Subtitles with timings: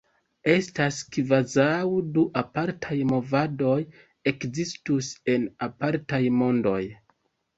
[0.51, 3.75] Estas kvazaŭ du apartaj movadoj
[4.31, 6.81] ekzistus en apartaj mondoj.